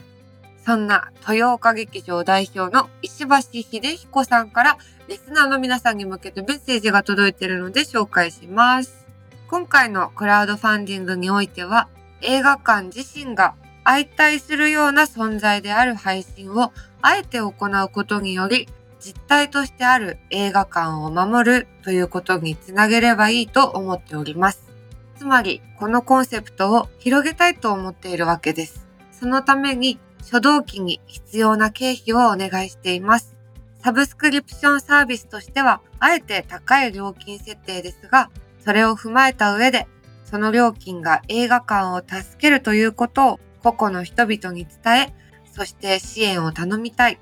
[0.66, 9.06] そんな豊岡劇場代表の石橋秀彦さんからリスナーの皆さんに向けてメッセージが届いているので紹介します。
[9.48, 11.88] 今回のクラウドファンディングにおいては
[12.22, 18.66] 映画館自身が相対するような存在である配信をあえて行うことにより
[18.98, 24.63] 実態としてある映画館を守るということにつなげればいいと思っております。
[25.24, 28.86] つまり、このコンセプトを広げたいと思っているわけです。
[29.10, 33.34] そのために、初動機に必要な経費をお願いしています。
[33.82, 38.28] サブスクリプションサービスとしては、あえて高い料金設定ですが、
[38.62, 39.88] それを踏まえた上で、
[40.26, 45.14] その料金が映画館を助けるということを個々の人々に伝え、
[45.50, 47.18] そして支援を頼みたい。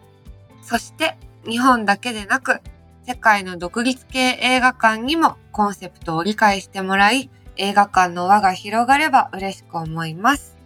[0.64, 1.16] そして、
[1.48, 2.62] 日本だけでなく、
[3.06, 10.56] 世界の独立系映画館にもコンセプトを理解してもらい、映画館の輪が広がれば嬉しく思います。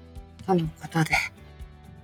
[0.46, 1.10] とのことで。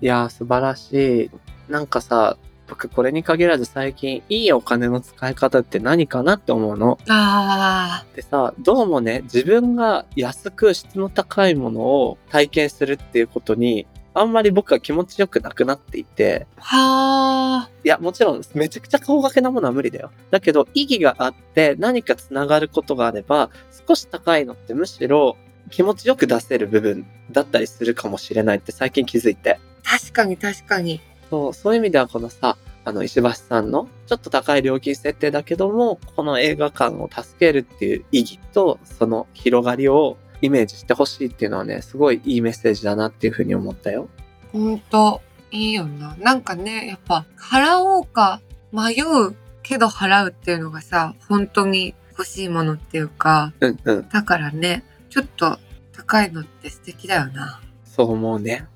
[0.00, 1.30] いやー、素晴らしい。
[1.68, 6.98] なんかさ、僕これに限らず最近、いいお金の使い方って何かなって思うの。
[7.08, 17.70] あでさ、どうもね、自分が安く質の高いものを体験するっていうことにあんまり僕は気持ちよくなくなっていて、はあ。
[17.84, 20.10] いや、もちろん、めちゃくちゃ高額なものは無理だよ。
[20.30, 23.50] だけど、意義があって、何かつながることがあれば、
[23.86, 25.36] 少し高いのってむしろ
[25.70, 29.58] 気持ちよく出せる部分だったりするかもしれないって最近気づいて。
[29.82, 31.00] 確かに確かに。
[31.30, 44.08] そう、そういう意味ではこのさ、あの、石橋さんのちょっと高い料金設定だけども、この映画館を助けるっていう意義と、その広がりをイメージしてほしいっていうのはね、すごいいいメッセージだなっていうふうに思ったよ。
[44.52, 46.16] ほんと、いいよな。
[46.18, 48.40] なんかね、やっぱ、払おうか
[48.72, 54.08] 迷うけど払うっていうのがさ、本当に欲しいものっていうか、うんうん。
[54.08, 55.58] だからね、ちょっと
[55.92, 57.60] 高いのって素敵だよな。
[57.84, 58.66] そう思うね。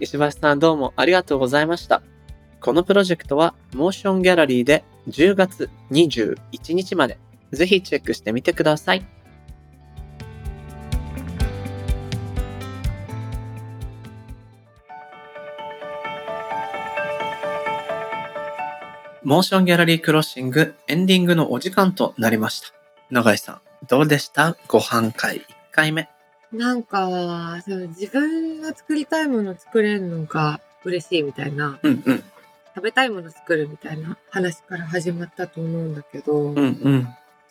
[0.00, 2.02] 石橋さんどうもありがとうございました。
[2.60, 7.18] このプロジェクトはモーションギャラリーで10月21日まで
[7.52, 9.06] ぜひチェックしてみてください。
[19.24, 22.68] モーションギャラリークロッシングエンディングのお時間となりました。
[23.10, 24.54] 永井さん、どうでした？
[24.68, 26.10] ご飯会1回目。
[26.52, 27.08] なんか、
[27.64, 32.22] その自分が作りたいものを作れるのが嬉しいみたいな、うんうん。
[32.74, 36.56] 食べたいもの作るみたいな話から始まったと思うんだけど、うん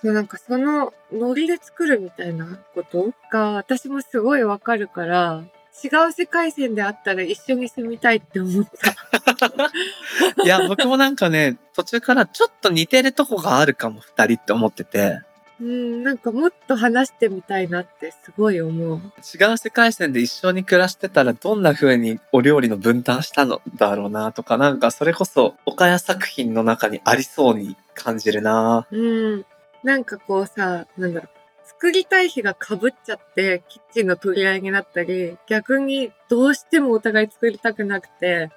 [0.04, 0.14] うん。
[0.14, 5.42] なんかそのノリで作るみたいなことが私もすごいわかるから、
[5.84, 9.72] 違う世界線であったら一緒に住みたいって思った。
[10.44, 15.22] いや、僕もなんかね、途中からちょっと似てるとこがあるかも、二人って思ってて、
[15.60, 18.98] うん、なんかもっと話してみたいなってすごい思う。
[18.98, 29.46] 違う世界線で一緒に暮らしてたらどんな風にお料理の分担したのだろうなとか、なんかそれこそ岡谷作品の中にありそうに感じるなうん。
[29.84, 31.43] なんかこうさ、なんだろう。
[31.84, 38.50] 作りたい日が被っちゃって、キッチンの取り合いになったり、逆にどうしてもお互い作りたくなくて、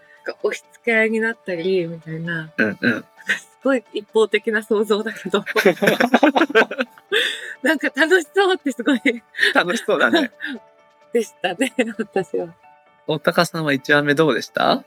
[0.45, 3.05] 押し付け合いになったり、みたいな、うんうん。
[3.27, 5.43] すごい一方的な想像だけど、
[7.65, 9.01] なんか楽しそうってすごい
[9.53, 10.31] 楽しそうだね。
[11.13, 12.55] でしたね、私は。
[13.09, 14.85] 大高さんは1話目どうでした？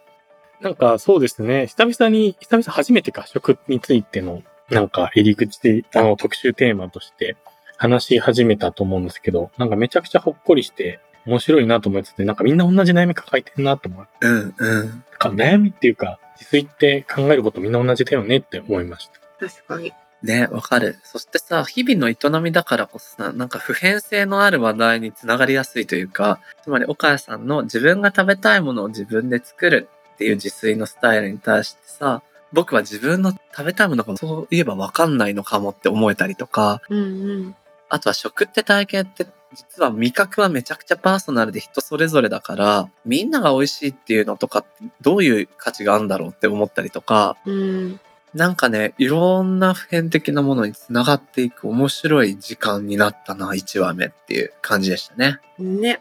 [0.61, 7.35] なんかそうですね、久々に、久々初めて合食についての、なんか入り口で、あの、特集テーマとして
[7.79, 14.07] 話し始めたと思うんですけど、なんかめちゃくちゃほっこりして、面白いなと思いつつ、なんかみんな同じ悩み抱えてるなと思う。
[14.19, 14.89] うんうん。
[14.89, 19.47] なんか悩みっていうか、自炊って考えることみんな同じだよねって思いました。
[19.47, 19.93] 確かに。
[20.21, 20.99] ね、わかる。
[21.03, 32.21] そしてさ、日々の営みだからこそさ、なんか普遍性のある話題につながりやすいというか、つまり岡谷さんの自分が食べたいものを自分で作るっていう自炊のスタイルに対してさ、
[32.51, 37.03] 僕は自分の食べたいものがそういえばわかんないのかもって思えたりとか、うんう
[37.37, 37.55] ん。
[37.89, 44.69] あとは食って体験って実は味覚はめちゃくちゃパーソナルで人それぞれだから、みんなが美味しいっていうのとかって
[45.01, 47.99] どういう価値があるんだろうって思ったりとか、うん。
[48.33, 55.39] なんかね、いろんな普遍的なものにつながっていく面白い時間になったな、1話目っていう感じでしたね。
[55.57, 55.99] ね。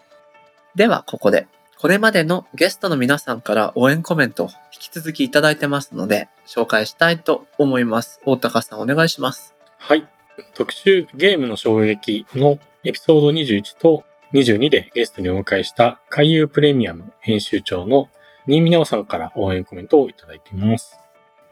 [0.74, 1.46] では、ここで、
[1.78, 8.20] これまでのゲストの皆さんから応援コメントを引き続きいただいてますので、紹介したいと思います。
[8.26, 9.54] 大高さんお願いします。
[9.78, 10.06] はい。
[10.54, 18.08] 特集ゲームの衝撃のエピソード21と22でゲストにお迎えした海遊プレミアム編集長の
[18.46, 20.98] 新見直さんから応援コメントをいただいています。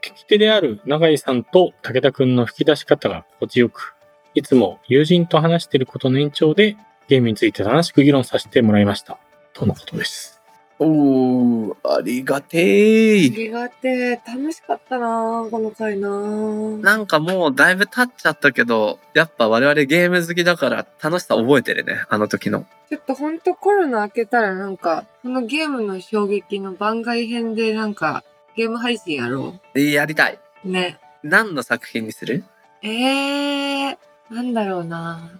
[0.03, 3.95] 聞き手である永井さんと武田くんの吹き出し方が心地よく、
[4.34, 6.76] いつも友人と話していることの延長で
[7.09, 9.18] ゲームについて楽しく議論させてもらいました。
[9.53, 10.36] とのことです。
[10.79, 13.35] おー、ありがてあー。
[13.35, 14.20] りがてえ。
[14.27, 22.66] 楽しかったなこの回ななんかもうだいぶ経っちゃったけど、やっぱ我々ゲーム好きだから楽しさ覚えてるね、あの時の。
[22.91, 28.22] ちょっとほんとコロナ明けたらなんか、そのゲームの衝撃の番外編でなんか、
[28.55, 30.39] ゲーム配信やろやりたい。
[30.64, 30.70] う。
[30.70, 30.99] ね。
[31.22, 32.45] 何の作品にする？
[32.83, 33.97] えー、
[34.31, 35.31] なんだろうな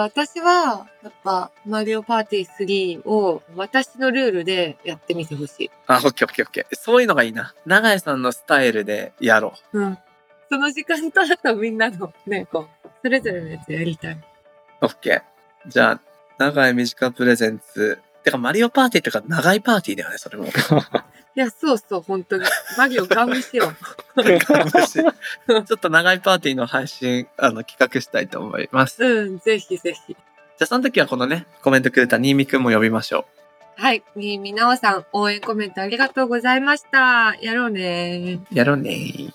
[0.00, 5.70] 私は、やっぱ、マリオパーティー3を私のルールでやってみてほしい。
[5.86, 6.76] あ、オッケーオッケーオッケー。
[6.76, 7.54] そういうのがいいな。
[7.66, 9.98] 永井さんのスタイルでやろうん。
[10.50, 14.14] その時間とあとみんなのね、こう、それぞれのやつやりたい。
[14.14, 14.24] う。
[14.82, 15.70] オッケー。
[15.70, 16.00] じゃあ、
[16.38, 17.98] 長い短プレゼンツ。
[18.24, 20.46] てか、マリオパーティーとか長いパーティーだよね、それも。
[21.36, 22.44] いや、そうそう、本当に。
[22.78, 23.72] マリオガン無しよ
[24.16, 24.22] う。
[25.64, 29.02] ちょっと長いパーティーの配信、あの、企画したいと思います。
[29.02, 30.12] うん、ぜひぜひ。
[30.12, 33.26] じゃあ、その時はこのね、コメントくれた新見くんも呼びましょ
[33.76, 34.04] はい。
[34.14, 37.34] みみなおさん、応援コメントありがとうございました。
[37.40, 38.40] やろうね。
[38.52, 38.54] う。
[38.54, 39.32] やろうねー。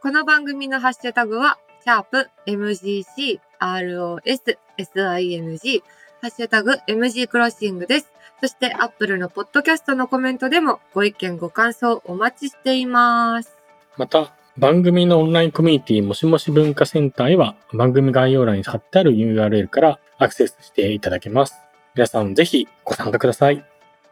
[0.00, 5.84] この番組のハッシュタグは、シャープ MGC ROS SING ハ
[6.22, 8.12] ハッシュタグ MG クロッシングです。
[8.40, 13.56] そして Apple のポッドキャストのコメントでもご意見ご感想お待ちしています。
[13.96, 21.54] また、番組のオンラインコミュニティもしもし文化センターへは番組概要欄に貼ってある URL からアクセスしていただけます。
[21.94, 23.64] 皆さんぜひご参加ください。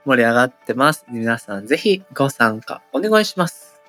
[0.05, 1.05] 盛り上がってます。
[1.11, 3.81] 皆さんぜひご参加お願いします。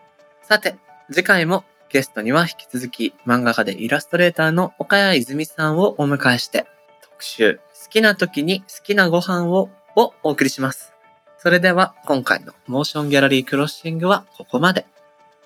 [0.43, 0.75] さて、
[1.11, 6.65] 次回もゲストには引き続き漫画家でイラストレーターの岡谷泉さんをお迎えして
[7.03, 10.93] 特集好きな時に好きなご飯ををお送りします。
[11.37, 14.85] それでは今回のモーションギャラリークロッシングはここまで。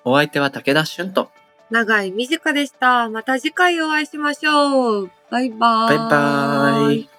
[0.04, 1.30] お相手は武田俊と
[1.70, 3.10] 長い短でした。
[3.10, 5.10] また次回お会いしましょう。
[5.30, 5.98] バイバーイ。
[5.98, 7.17] バイバーイ。